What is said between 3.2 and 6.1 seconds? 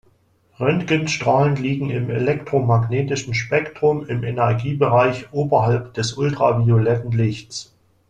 Spektrum im Energiebereich oberhalb